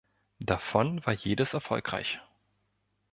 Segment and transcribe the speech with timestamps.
[0.39, 2.19] Davon war jedes erfolgreich.